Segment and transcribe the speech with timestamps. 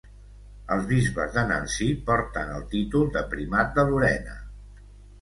[0.75, 4.39] Els bisbes de Nancy porten el títol de Primat de Lorena.